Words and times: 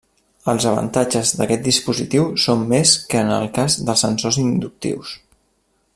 Els 0.51 0.63
avantatges 0.69 1.33
d'aquest 1.41 1.61
dispositiu 1.67 2.25
són 2.45 2.65
més 2.73 2.95
que 3.13 3.23
en 3.27 3.29
el 3.37 3.47
cas 3.59 3.79
dels 3.91 4.05
sensors 4.07 4.41
inductius. 4.49 5.17